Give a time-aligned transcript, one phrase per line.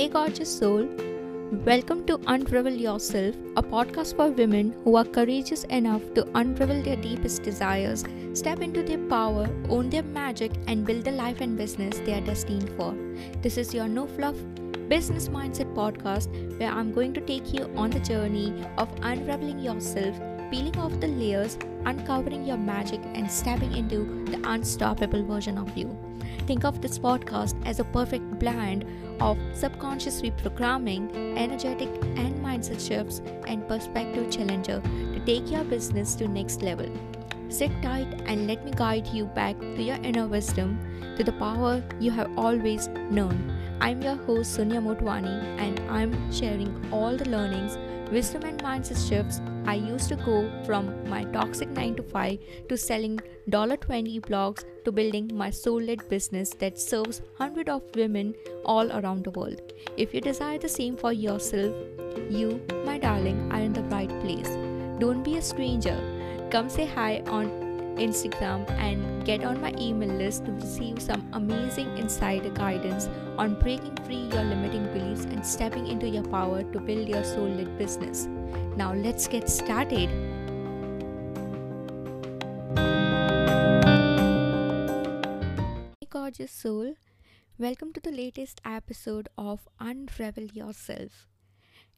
[0.00, 0.88] Hey, gorgeous soul.
[1.66, 6.96] Welcome to Unravel Yourself, a podcast for women who are courageous enough to unravel their
[6.96, 8.02] deepest desires,
[8.32, 12.22] step into their power, own their magic, and build the life and business they are
[12.22, 12.94] destined for.
[13.42, 14.36] This is your no fluff
[14.88, 20.18] business mindset podcast where I'm going to take you on the journey of unraveling yourself,
[20.50, 25.94] peeling off the layers, uncovering your magic, and stepping into the unstoppable version of you.
[26.50, 28.84] Think of this podcast as a perfect blend
[29.20, 31.88] of subconscious reprogramming, energetic
[32.18, 36.90] and mindset shifts, and perspective challenger to take your business to next level.
[37.48, 40.76] Sit tight and let me guide you back to your inner wisdom,
[41.16, 43.38] to the power you have always known.
[43.82, 47.78] I'm your host Sonia Motwani and I'm sharing all the learnings,
[48.12, 52.76] wisdom and mindset shifts I used to go from my toxic 9 to 5 to
[52.76, 58.34] selling $20 blogs to building my soul-led business that serves hundreds of women
[58.66, 59.72] all around the world.
[59.96, 61.74] If you desire the same for yourself,
[62.28, 64.50] you, my darling, are in the right place.
[64.98, 65.98] Don't be a stranger.
[66.50, 67.59] Come say hi on
[67.96, 73.96] Instagram and get on my email list to receive some amazing insider guidance on breaking
[74.04, 78.26] free your limiting beliefs and stepping into your power to build your soul led business.
[78.76, 80.08] Now, let's get started.
[86.00, 86.94] Hey, gorgeous soul,
[87.58, 91.26] welcome to the latest episode of Unravel Yourself.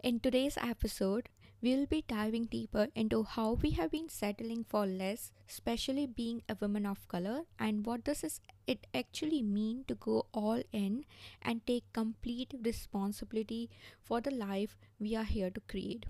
[0.02, 1.28] In today's episode,
[1.62, 6.56] we'll be diving deeper into how we have been settling for less, especially being a
[6.60, 11.04] woman of color, and what does it actually mean to go all in
[11.40, 13.70] and take complete responsibility
[14.02, 16.06] for the life we are here to create.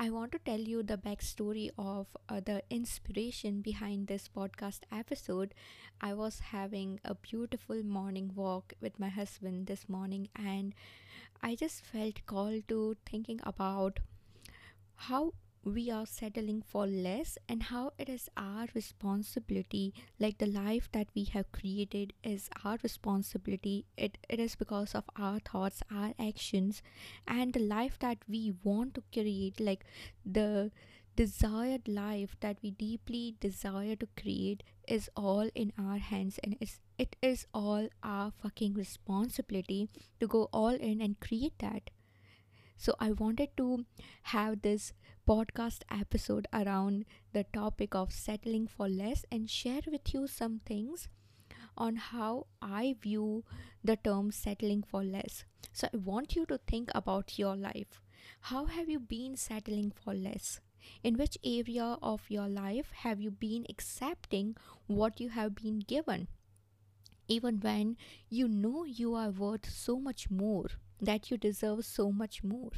[0.00, 5.54] I want to tell you the backstory of uh, the inspiration behind this podcast episode.
[6.00, 10.74] I was having a beautiful morning walk with my husband this morning, and
[11.42, 14.00] I just felt called to thinking about
[15.06, 15.32] how
[15.64, 21.08] we are settling for less and how it is our responsibility like the life that
[21.14, 23.84] we have created is our responsibility.
[23.96, 26.82] It, it is because of our thoughts our actions
[27.26, 29.84] and the life that we want to create like
[30.24, 30.70] the
[31.16, 36.78] desired life that we deeply desire to create is all in our hands and it's,
[36.96, 39.88] it is all our fucking responsibility
[40.20, 41.90] to go all in and create that
[42.78, 43.84] so I wanted to
[44.22, 44.92] have this
[45.28, 51.08] podcast episode around the topic of settling for less and share with you some things
[51.76, 53.44] on how I view
[53.82, 55.44] the term settling for less.
[55.72, 58.00] So I want you to think about your life.
[58.42, 60.60] How have you been settling for less?
[61.02, 64.56] In which area of your life have you been accepting
[64.86, 66.28] what you have been given?
[67.28, 67.96] Even when
[68.28, 70.66] you know you are worth so much more
[71.00, 72.70] that you deserve so much more,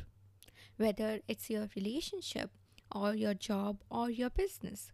[0.77, 2.51] whether it's your relationship
[2.95, 4.93] or your job or your business.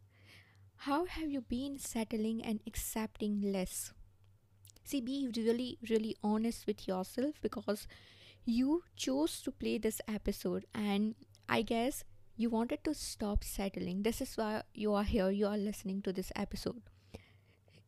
[0.80, 3.92] How have you been settling and accepting less?
[4.84, 7.88] See, be really, really honest with yourself because
[8.44, 11.14] you chose to play this episode, and
[11.48, 12.04] I guess
[12.36, 14.02] you wanted to stop settling.
[14.02, 16.82] This is why you are here, you are listening to this episode.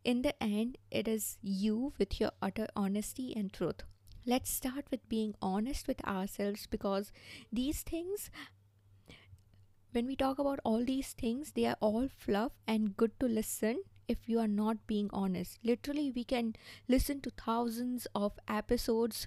[0.08, 3.82] In the end, it is you with your utter honesty and truth.
[4.24, 7.12] Let's start with being honest with ourselves because
[7.52, 8.30] these things
[9.92, 13.82] when we talk about all these things they are all fluff and good to listen
[14.06, 15.58] if you are not being honest.
[15.62, 16.54] Literally we can
[16.88, 19.26] listen to thousands of episodes.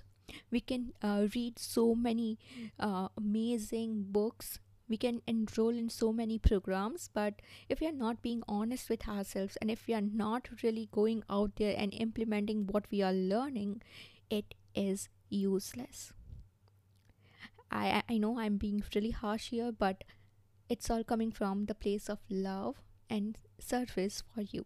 [0.50, 2.40] We can uh, read so many
[2.80, 4.58] uh, amazing books
[4.92, 9.08] we can enroll in so many programs but if we are not being honest with
[9.08, 13.14] ourselves and if we are not really going out there and implementing what we are
[13.14, 13.82] learning
[14.30, 16.14] it is useless.
[17.72, 20.04] I, I know I'm being really harsh here, but
[20.70, 24.66] it's all coming from the place of love and service for you.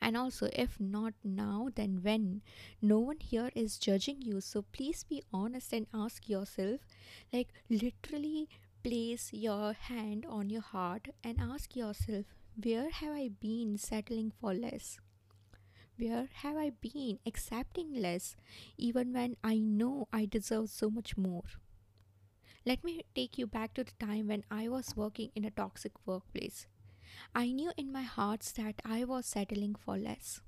[0.00, 2.42] And also, if not now, then when?
[2.80, 4.40] No one here is judging you.
[4.40, 6.80] So please be honest and ask yourself,
[7.32, 8.48] like, literally
[8.82, 12.26] place your hand on your heart and ask yourself,
[12.62, 14.98] where have I been settling for less?
[15.96, 18.36] Where have I been accepting less
[18.76, 21.42] even when I know I deserve so much more?
[22.64, 25.92] Let me take you back to the time when I was working in a toxic
[26.06, 26.66] workplace.
[27.34, 30.40] I knew in my heart that I was settling for less.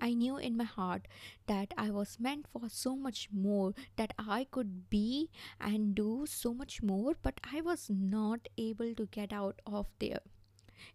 [0.00, 1.08] I knew in my heart
[1.46, 5.30] that I was meant for so much more, that I could be
[5.60, 10.20] and do so much more, but I was not able to get out of there.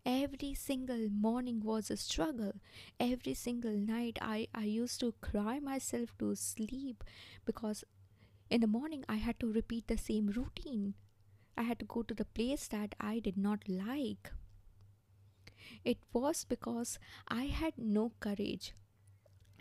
[0.05, 2.53] Every single morning was a struggle.
[2.99, 7.03] Every single night, I, I used to cry myself to sleep
[7.45, 7.83] because
[8.49, 10.95] In the morning, I had to repeat the same routine.
[11.57, 14.31] I had to go to the place that I did not like.
[15.83, 18.73] It was because I had no courage.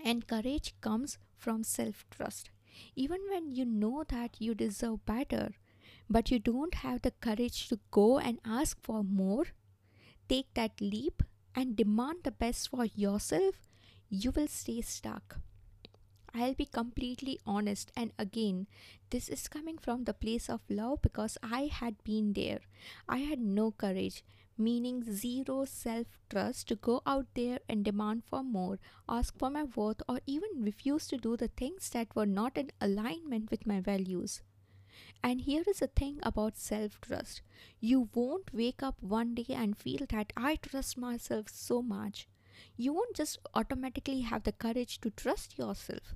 [0.04, 2.50] And courage comes from self trust.
[2.96, 5.50] Even when you know that you deserve better,
[6.08, 9.46] but you don't have the courage to go and ask for more,
[10.28, 11.22] take that leap
[11.54, 13.56] and demand the best for yourself,
[14.08, 15.38] you will stay stuck.
[16.34, 18.66] I'll be completely honest, and again,
[19.10, 22.60] this is coming from the place of love because I had been there.
[23.08, 24.22] I had no courage,
[24.58, 28.78] meaning zero self trust to go out there and demand for more,
[29.08, 32.70] ask for my worth, or even refuse to do the things that were not in
[32.80, 34.42] alignment with my values.
[35.22, 37.42] And here is the thing about self trust
[37.80, 42.28] you won't wake up one day and feel that I trust myself so much.
[42.76, 46.14] You won't just automatically have the courage to trust yourself.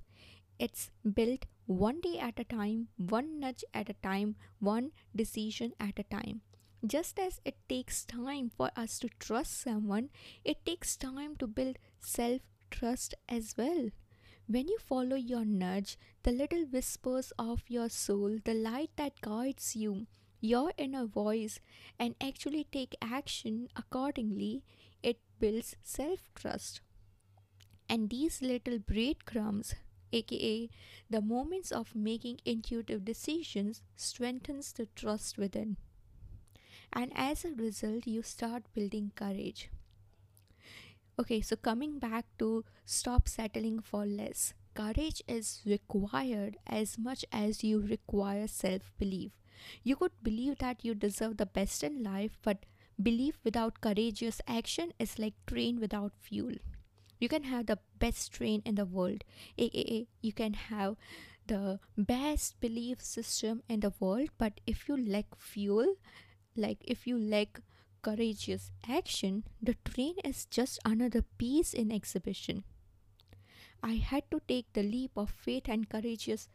[0.59, 5.99] It's built one day at a time, one nudge at a time, one decision at
[5.99, 6.43] a time.
[6.87, 10.11] Just as it takes time for us to trust someone,
[10.45, 13.91] it takes time to build self trust as well.
[14.47, 19.75] When you follow your nudge, the little whispers of your soul, the light that guides
[19.77, 20.07] you,
[20.41, 21.61] your inner voice,
[21.99, 24.63] and actually take action accordingly,
[25.03, 26.81] it builds self trust.
[27.89, 29.75] And these little breadcrumbs,
[30.13, 30.69] aka
[31.09, 35.77] the moments of making intuitive decisions, strengthens the trust within
[36.93, 39.71] and as a result you start building courage.
[41.19, 44.55] Okay so coming back to stop settling for less.
[44.75, 49.33] Courage is required as much as you require self belief
[49.83, 52.65] you could believe that you deserve the best in life but
[53.03, 56.55] belief without courageous action is like train without fuel.
[57.19, 59.25] You can have the best train in the world.
[59.59, 60.97] Aka you can have
[61.47, 65.95] the best belief system in the world but if you lack fuel
[66.57, 67.61] like if you lack
[68.03, 72.65] courageous action, the train is just another piece in exhibition.
[73.83, 76.49] I had to take the leap of faith and courageous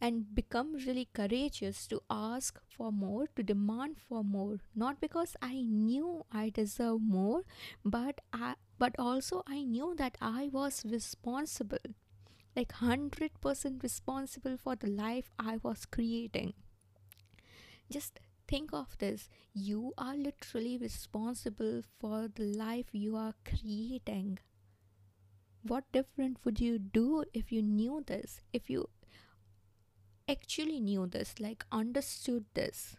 [0.00, 5.62] and become really courageous to ask for more, to demand for more, not because I
[5.62, 7.42] knew I deserve more,
[7.84, 11.78] but I but also I knew that I was responsible,
[12.56, 16.54] like 100% responsible for the life I was creating.
[17.90, 18.18] Just
[18.48, 19.28] think of this.
[19.52, 24.38] You are literally responsible for the life you are creating.
[25.62, 28.40] What different would you do if you knew this?
[28.52, 28.88] If you
[30.28, 32.96] actually knew this like understood this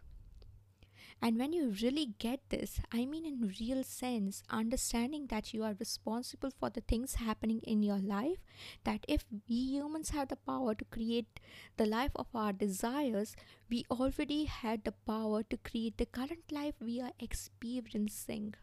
[1.21, 5.75] and when you really get this, I mean in real sense, understanding that you are
[5.79, 8.37] responsible for the things happening in your life,
[8.83, 11.39] that if we humans have the power to create
[11.77, 13.35] the life of our desires,
[13.69, 18.53] we already had the power to create the current life we are experiencing.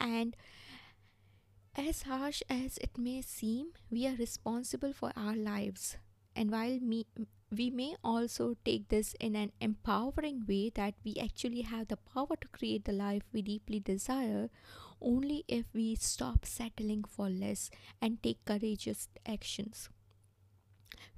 [0.00, 0.36] And
[1.76, 5.96] as harsh as it may seem, we are responsible for our lives.
[6.34, 7.06] And while me,
[7.56, 12.34] we may also take this in an empowering way that we actually have the power
[12.40, 14.48] to create the life we deeply desire
[15.00, 17.70] only if we stop settling for less
[18.00, 19.90] and take courageous actions.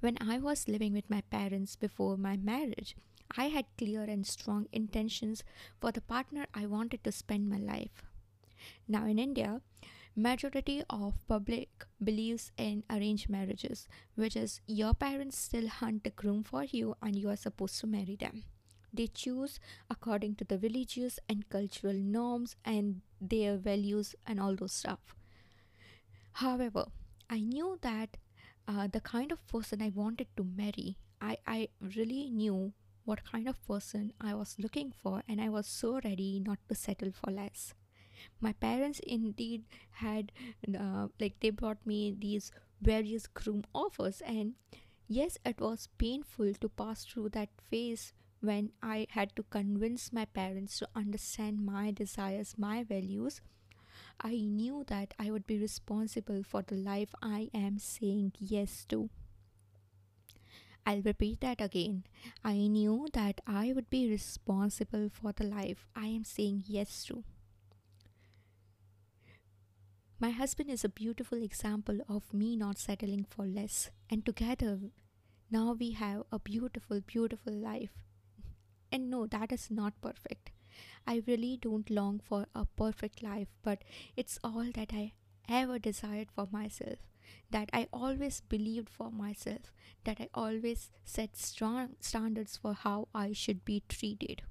[0.01, 2.95] When I was living with my parents before my marriage,
[3.37, 5.43] I had clear and strong intentions
[5.79, 8.03] for the partner I wanted to spend my life.
[8.87, 9.61] Now in India,
[10.15, 16.43] majority of public believes in arranged marriages which is your parents still hunt a groom
[16.43, 18.43] for you and you are supposed to marry them.
[18.93, 24.71] They choose according to the religious and cultural norms and their values and all those
[24.73, 25.15] stuff.
[26.33, 26.85] However
[27.29, 28.17] i knew that
[28.67, 32.73] uh, the kind of person i wanted to marry i i really knew
[33.05, 36.75] what kind of person i was looking for and i was so ready not to
[36.75, 37.73] settle for less
[38.39, 40.31] my parents indeed had
[40.79, 44.53] uh, like they brought me these various groom offers and
[45.07, 50.25] yes it was painful to pass through that phase when i had to convince my
[50.25, 53.41] parents to understand my desires my values
[54.21, 59.09] i knew that i would be responsible for the life i am saying yes to
[60.85, 62.03] I'll repeat that again.
[62.43, 67.23] I knew that I would be responsible for the life I am saying yes to.
[70.19, 74.79] My husband is a beautiful example of me not settling for less, and together
[75.49, 77.91] now we have a beautiful, beautiful life.
[78.91, 80.51] And no, that is not perfect.
[81.07, 83.83] I really don't long for a perfect life, but
[84.15, 85.13] it's all that I
[85.47, 86.99] ever desired for myself.
[87.51, 89.71] that I always believed for myself,
[90.03, 94.43] that I always set strong standards for how I should be treated.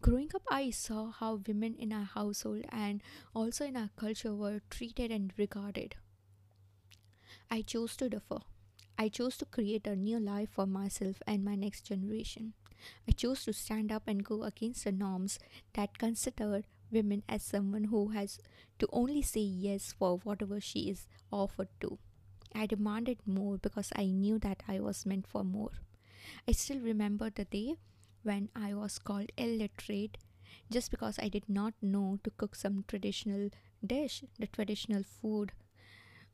[0.00, 3.02] Growing up, I saw how women in our household and
[3.34, 5.96] also in our culture were treated and regarded.
[7.50, 8.38] I chose to differ.
[8.96, 12.52] I chose to create a new life for myself and my next generation.
[13.08, 15.38] I chose to stand up and go against the norms
[15.74, 18.38] that considered women as someone who has
[18.78, 21.98] to only say yes for whatever she is offered to.
[22.54, 25.72] I demanded more because I knew that I was meant for more.
[26.46, 27.76] I still remember the day
[28.22, 30.18] when I was called illiterate
[30.70, 33.50] just because I did not know to cook some traditional
[33.84, 35.52] dish, the traditional food.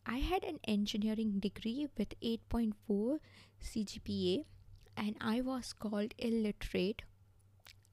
[0.06, 3.18] I had an engineering degree with 8.4
[3.62, 4.44] CGPA
[4.96, 7.02] and I was called illiterate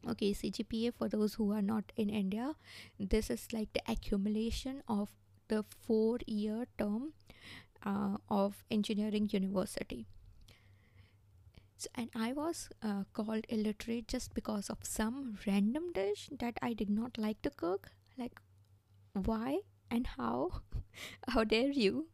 [0.09, 2.55] okay cgpa for those who are not in india
[2.99, 5.09] this is like the accumulation of
[5.47, 7.13] the four year term
[7.85, 10.07] uh, of engineering university
[11.81, 16.73] so, and i was uh, called illiterate just because of some random dish that i
[16.73, 18.39] did not like to cook like
[19.13, 19.59] why
[19.89, 20.61] and how
[21.29, 22.07] how dare you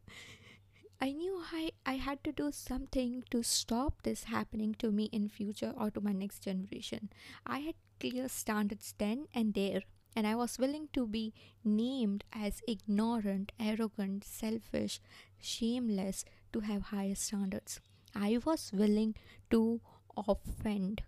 [1.01, 5.27] I knew I, I had to do something to stop this happening to me in
[5.29, 7.09] future or to my next generation.
[7.45, 9.81] I had clear standards then and there,
[10.15, 11.33] and I was willing to be
[11.63, 15.00] named as ignorant, arrogant, selfish,
[15.39, 17.79] shameless to have higher standards.
[18.19, 19.15] I was willing
[19.51, 19.79] to
[20.15, 21.03] offend.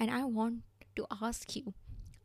[0.00, 0.62] And I want
[0.96, 1.74] to ask you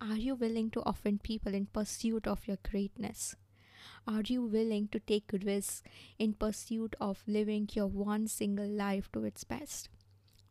[0.02, 3.36] are you willing to offend people in pursuit of your greatness?
[4.08, 5.84] Are you willing to take risks
[6.18, 9.90] in pursuit of living your one single life to its best?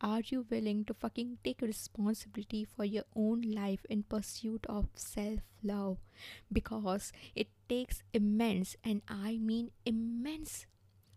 [0.00, 5.40] Are you willing to fucking take responsibility for your own life in pursuit of self
[5.62, 5.98] love?
[6.52, 10.66] Because it takes immense, and I mean immense,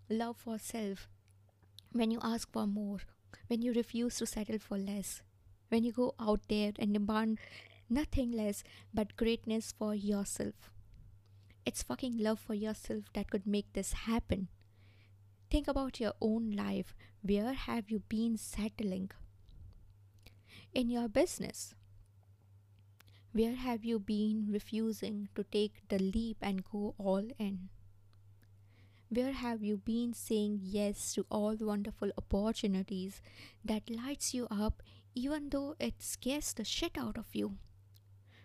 [0.09, 1.09] love for self
[1.91, 2.99] when you ask for more,
[3.47, 5.21] when you refuse to settle for less,
[5.69, 7.39] when you go out there and demand
[7.89, 10.71] nothing less but greatness for yourself.
[11.65, 14.47] It's fucking love for yourself that could make this happen.
[15.49, 16.95] Think about your own life.
[17.21, 19.11] Where have you been settling?
[20.73, 21.75] In your business.
[23.33, 27.69] Where have you been refusing to take the leap and go all in?
[29.11, 33.21] Where have you been saying yes to all the wonderful opportunities
[33.63, 34.81] that lights you up
[35.13, 37.57] even though it scares the shit out of you?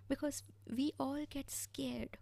[0.08, 2.18] Because we all get scared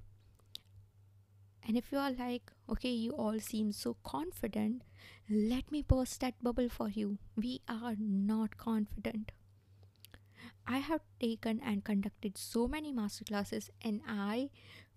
[1.67, 4.83] and if you are like, okay, you all seem so confident,
[5.31, 7.19] let me burst that bubble for you.
[7.37, 9.33] We are not confident.
[10.67, 14.51] I have taken and conducted so many masterclasses, and I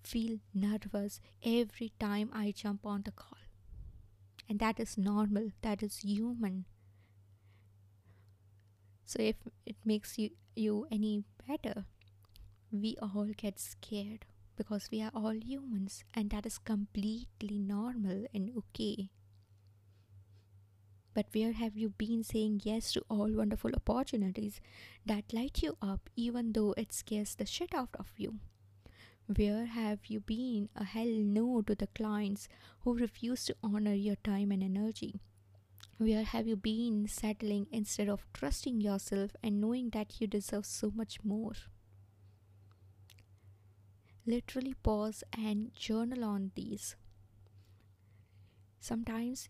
[0.07, 3.39] feel nervous every time I jump on the call.
[4.49, 6.65] And that is normal, that is human.
[9.05, 9.35] So, if
[9.65, 11.85] it makes you, you any better,
[12.71, 18.51] we all get scared because we are all humans and that is completely normal and
[18.57, 19.09] okay.
[21.13, 24.61] But where have you been saying yes to all wonderful opportunities
[25.05, 28.39] that light you up even though it scares the shit out of you?
[29.27, 34.15] Where have you been a hell no to the clients who refuse to honor your
[34.15, 35.21] time and energy?
[35.97, 40.91] Where have you been settling instead of trusting yourself and knowing that you deserve so
[40.95, 41.53] much more?
[44.27, 46.95] literally pause and journal on these.
[48.79, 49.49] Sometimes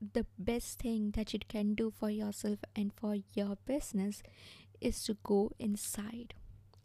[0.00, 4.22] the best thing that you can do for yourself and for your business
[4.80, 6.34] is to go inside,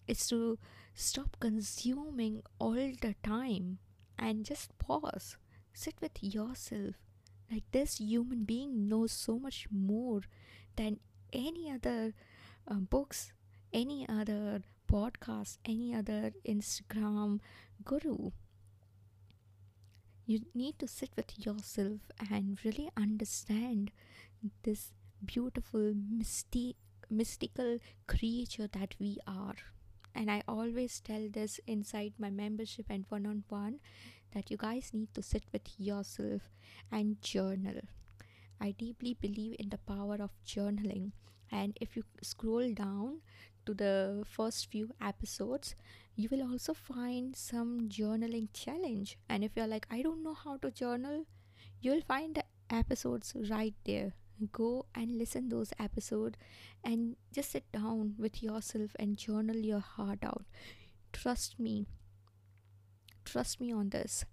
[0.07, 0.57] is to
[0.93, 3.79] stop consuming all the time
[4.17, 5.37] and just pause,
[5.73, 6.95] sit with yourself.
[7.51, 10.21] Like this human being knows so much more
[10.75, 10.99] than
[11.31, 12.13] any other
[12.67, 13.31] uh, books,
[13.71, 17.39] any other podcast, any other Instagram
[17.83, 18.31] guru.
[20.25, 21.99] You need to sit with yourself
[22.31, 23.91] and really understand
[24.63, 24.93] this
[25.25, 26.75] beautiful, mystic,
[27.09, 29.55] mystical creature that we are.
[30.15, 33.79] And I always tell this inside my membership and one on one
[34.33, 36.41] that you guys need to sit with yourself
[36.91, 37.81] and journal.
[38.61, 41.11] I deeply believe in the power of journaling.
[41.51, 43.21] And if you scroll down
[43.65, 45.75] to the first few episodes,
[46.15, 49.17] you will also find some journaling challenge.
[49.29, 51.25] And if you're like, I don't know how to journal,
[51.81, 54.13] you'll find the episodes right there.
[54.51, 56.37] Go and listen those episode
[56.83, 60.45] and just sit down with yourself and journal your heart out.
[61.13, 61.87] Trust me.
[63.25, 64.25] Trust me on this.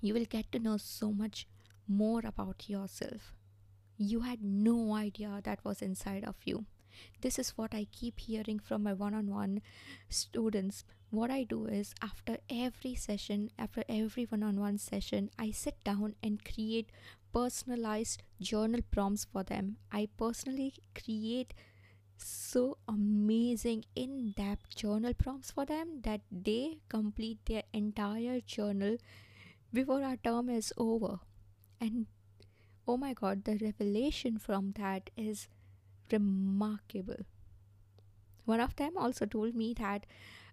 [0.00, 1.46] you will get to know so much
[1.88, 3.34] more about yourself.
[3.96, 6.66] You had no idea that was inside of you.
[7.20, 9.62] This is what I keep hearing from my one on one
[10.08, 10.84] students.
[11.10, 15.82] What I do is after every session, after every one on one session, I sit
[15.84, 16.90] down and create
[17.32, 19.76] personalized journal prompts for them.
[19.92, 21.54] I personally create
[22.16, 28.96] so amazing in depth journal prompts for them that they complete their entire journal
[29.72, 31.20] before our term is over.
[31.80, 32.06] And
[32.86, 35.48] oh my god, the revelation from that is
[36.10, 37.24] remarkable.
[38.44, 40.06] One of them also told me that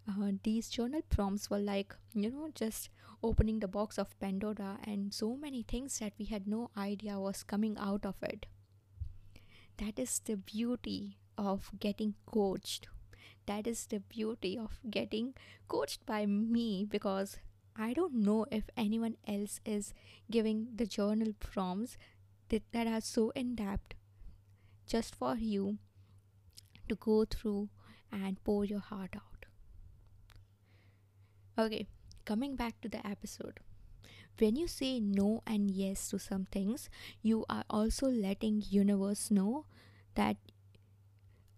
[0.08, 2.90] uh, these journal prompts were like, you know, just
[3.24, 7.44] opening the box of Pandora and so many things that we had no idea was
[7.44, 8.46] coming out of it.
[9.78, 12.88] That is the beauty of getting coached.
[13.46, 15.34] That is the beauty of getting
[15.68, 17.38] coached by me because
[17.76, 19.94] I don't know if anyone else is
[20.32, 21.98] giving the journal prompts
[22.50, 23.96] that, that are so in depth
[24.88, 25.78] just for you
[26.88, 27.70] to go through
[28.12, 29.35] and pour your heart out.
[31.58, 31.88] Okay,
[32.26, 33.62] coming back to the episode.
[34.40, 36.90] When you say no and yes to some things,
[37.22, 39.66] you are also letting universe know
[40.16, 40.36] that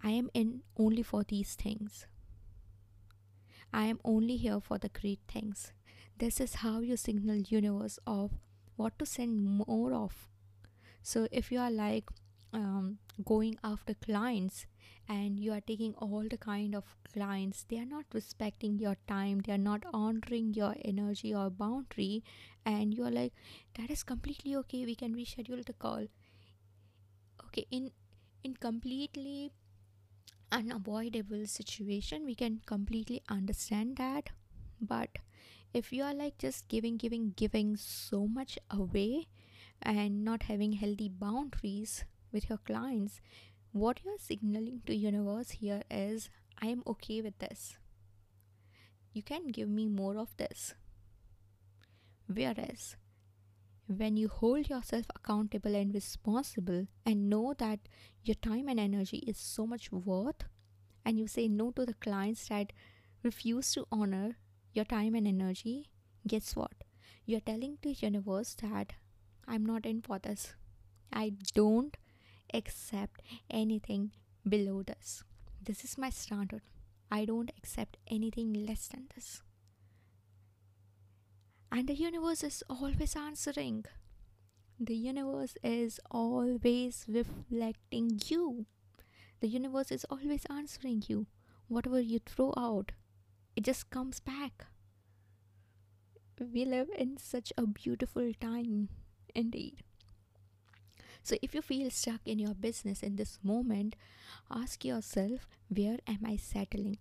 [0.03, 2.05] I am in only for these things.
[3.73, 5.71] I am only here for the great things.
[6.19, 8.31] This is how you signal universe of
[8.75, 10.29] what to send more of.
[11.01, 12.05] So if you are like
[12.53, 14.67] um, going after clients
[15.09, 17.65] and you are taking all the kind of clients.
[17.69, 19.39] They are not respecting your time.
[19.39, 22.23] They are not honoring your energy or boundary.
[22.65, 23.33] And you are like
[23.77, 24.85] that is completely okay.
[24.85, 26.07] We can reschedule the call.
[27.45, 27.91] Okay in
[28.43, 29.51] in completely
[30.51, 34.29] unavoidable situation we can completely understand that.
[34.81, 35.09] But
[35.73, 39.27] if you are like just giving giving giving so much away
[39.81, 43.21] and not having healthy boundaries with your clients
[43.71, 46.29] what you're signaling to universe here is
[46.61, 47.77] i am okay with this.
[49.13, 50.75] You can give me more of this.
[52.27, 52.95] Whereas
[53.87, 57.79] when you hold yourself accountable and responsible and know that
[58.23, 60.43] your time and energy is so much worth
[61.05, 62.73] and you say no to the clients that
[63.23, 64.37] refuse to honor
[64.73, 65.89] your time and energy
[66.27, 66.73] guess what?
[67.25, 68.93] You're telling the universe that
[69.47, 70.53] i'm not in for this.
[71.11, 71.95] I don't
[72.53, 74.11] accept anything
[74.47, 75.23] below this.
[75.61, 76.61] This is my standard.
[77.11, 79.41] I don't accept anything less than this.
[81.71, 83.85] And the universe is always answering.
[84.79, 88.65] The universe is always reflecting you.
[89.39, 91.27] The universe is always answering you.
[91.67, 92.93] Whatever you throw out,
[93.55, 94.67] it just comes back.
[96.39, 98.89] We live in such a beautiful time,
[99.33, 99.83] indeed.
[101.27, 103.97] So, if you feel stuck in your business in this moment,
[104.49, 106.99] ask yourself, where am I settling?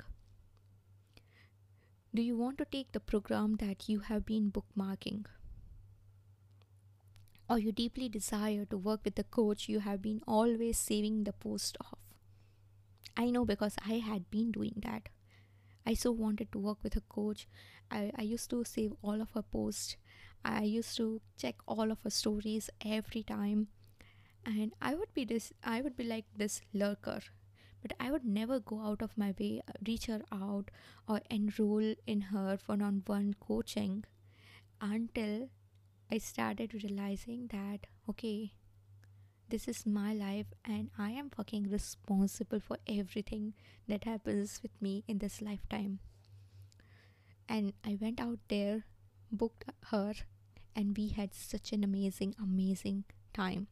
[2.12, 5.26] Do you want to take the program that you have been bookmarking?
[7.48, 11.32] Or you deeply desire to work with the coach you have been always saving the
[11.32, 11.96] post of?
[13.16, 15.08] I know because I had been doing that.
[15.86, 17.46] I so wanted to work with a coach.
[17.92, 19.96] I, I used to save all of her posts.
[20.44, 23.68] I used to check all of her stories every time
[24.46, 27.20] and i would be this i would be like this lurker
[27.82, 30.70] but i would never go out of my way uh, reach her out
[31.08, 34.04] or enroll in her one-on-one coaching
[34.80, 35.48] until
[36.10, 38.52] i started realizing that okay
[39.48, 43.52] this is my life and i am fucking responsible for everything
[43.88, 46.00] that happens with me in this lifetime.
[47.48, 48.84] And i went out there
[49.30, 50.14] booked her
[50.74, 53.68] and we had such an amazing amazing time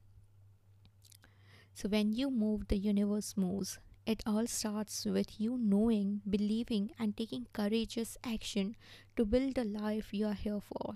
[1.74, 3.78] so, when you move, the universe moves.
[4.06, 8.76] It all starts with you knowing, believing, and taking courageous action
[9.16, 10.94] to build the life you are here for.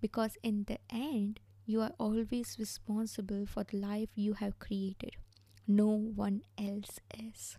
[0.00, 5.10] Because in the end, you are always responsible for the life you have created.
[5.66, 7.58] No one else is.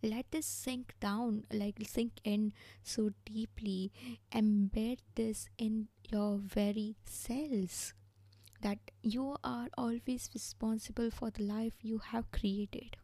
[0.00, 2.52] Let this sink down, like sink in
[2.84, 3.90] so deeply.
[4.32, 7.94] Embed this in your very cells
[8.62, 12.96] that you are always responsible for the life you have created.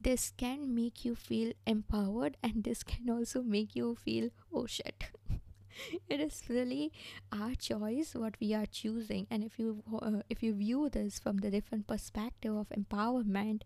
[0.00, 5.04] This can make you feel empowered, and this can also make you feel oh shit.
[6.08, 6.92] it is really
[7.32, 11.38] our choice what we are choosing and if you uh, if you view this from
[11.38, 13.62] the different perspective of empowerment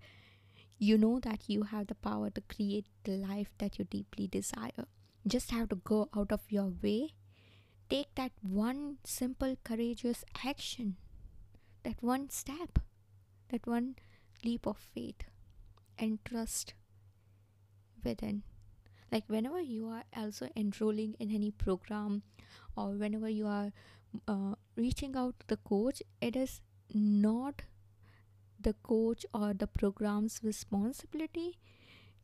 [0.79, 4.87] you know that you have the power to create the life that you deeply desire
[5.27, 7.15] just have to go out of your way
[7.89, 10.97] take that one simple, courageous action,
[11.83, 12.79] that one step,
[13.51, 13.97] that one
[14.45, 15.25] leap of faith,
[15.99, 16.75] and trust
[18.03, 18.43] within.
[19.13, 22.23] Like whenever you are also enrolling in any program
[22.77, 23.73] or whenever you are
[24.27, 26.61] uh, reaching out to the coach, it is
[26.93, 27.63] not
[28.61, 31.59] the coach or the program's responsibility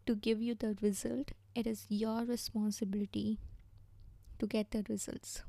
[0.06, 3.38] to give you the result, it is your responsibility
[4.38, 5.42] to get the results.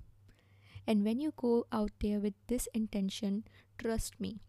[0.88, 3.46] And when you go out there with this intention,
[3.78, 4.39] trust me,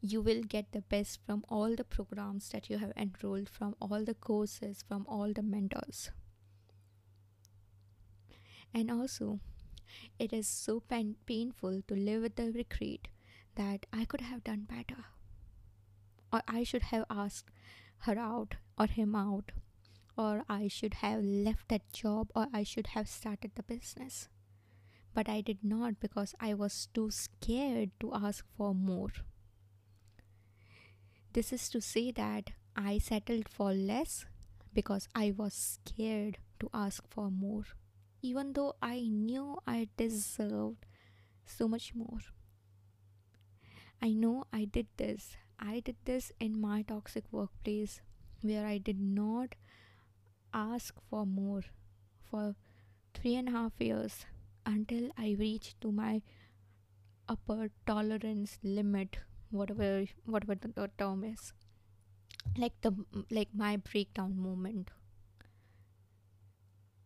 [0.00, 4.04] you will get the best from all the programs that you have enrolled, from all
[4.04, 6.10] the courses, from all the mentors.
[8.72, 9.40] And also,
[10.18, 13.08] it is so pain- painful to live with the regret
[13.56, 15.04] that I could have done better.
[16.32, 17.50] Or I should have asked
[18.00, 19.52] her out or him out.
[20.16, 24.28] Or I should have left that job or I should have started the business.
[25.14, 29.10] But I did not because I was too scared to ask for more.
[31.32, 34.26] This is to say that I settled for less
[34.72, 37.64] because I was scared to ask for more,
[38.22, 40.86] even though I knew I deserved
[41.46, 42.20] so much more.
[44.00, 45.36] I know I did this.
[45.58, 48.00] I did this in my toxic workplace
[48.42, 49.56] where I did not
[50.54, 51.62] ask for more
[52.30, 52.54] for
[53.14, 54.24] three and a half years
[54.68, 56.22] until I reach to my
[57.28, 59.18] upper tolerance limit,
[59.50, 61.52] whatever whatever the term is,
[62.56, 62.92] like the
[63.30, 64.90] like my breakdown moment.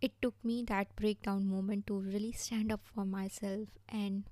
[0.01, 4.25] It took me that breakdown moment to really stand up for myself and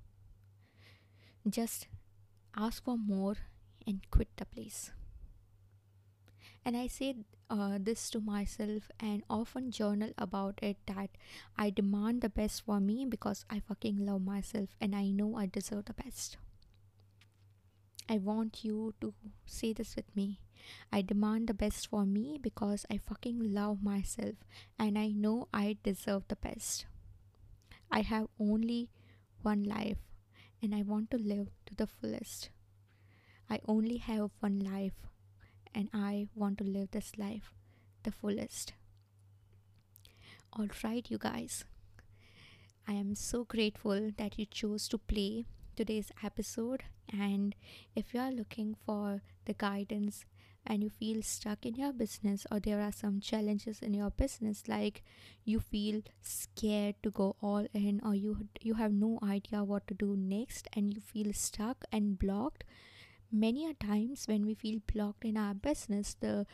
[1.47, 1.87] just
[2.55, 3.35] ask for more
[3.87, 4.91] and quit the place.
[6.63, 7.15] And I say
[7.49, 11.09] uh, this to myself and often journal about it that
[11.57, 15.47] I demand the best for me because I fucking love myself and I know I
[15.47, 16.37] deserve the best.
[18.07, 19.13] I want you to
[19.45, 20.39] say this with me.
[20.91, 24.35] I demand the best for me because I fucking love myself
[24.77, 26.85] and I know I deserve the best.
[27.91, 28.89] I have only
[29.41, 29.97] one life
[30.61, 32.49] and I want to live to the fullest.
[33.49, 35.07] I only have one life
[35.73, 37.51] and I want to live this life
[38.03, 38.73] the fullest.
[40.57, 41.65] Alright, you guys.
[42.87, 46.83] I am so grateful that you chose to play today's episode.
[47.11, 47.55] And
[47.95, 50.25] if you are looking for the guidance
[50.65, 54.63] and you feel stuck in your business, or there are some challenges in your business,
[54.67, 55.03] like
[55.43, 59.93] you feel scared to go all in, or you you have no idea what to
[59.93, 62.63] do next, and you feel stuck and blocked,
[63.31, 66.45] many a times when we feel blocked in our business the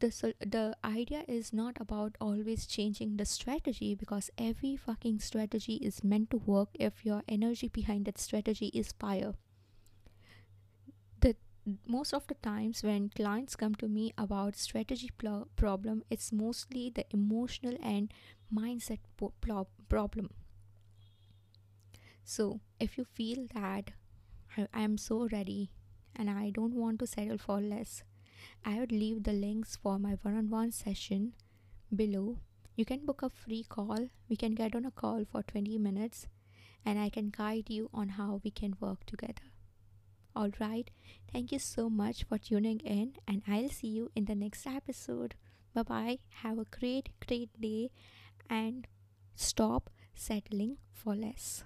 [0.00, 6.02] the the idea is not about always changing the strategy because every fucking strategy is
[6.04, 9.34] meant to work if your energy behind that strategy is fire.
[11.20, 11.36] The
[11.86, 16.90] most of the times when clients come to me about strategy pl- problem it's mostly
[16.90, 18.12] the emotional and
[18.52, 20.30] mindset po- pl- problem.
[22.24, 23.92] So if you feel that
[24.56, 25.70] I am so ready
[26.16, 28.02] and I don't want to settle for less,
[28.64, 31.34] I would leave the links for my one on one session
[31.94, 32.38] below.
[32.76, 34.08] You can book a free call.
[34.28, 36.26] We can get on a call for 20 minutes
[36.84, 39.50] and I can guide you on how we can work together.
[40.36, 40.90] Alright,
[41.32, 45.36] thank you so much for tuning in, and I'll see you in the next episode.
[45.74, 46.18] Bye bye.
[46.42, 47.90] Have a great, great day
[48.50, 48.86] and
[49.36, 51.64] stop settling for less.